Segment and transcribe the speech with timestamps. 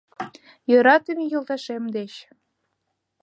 [0.69, 2.13] Йӧратыме йолташем деч.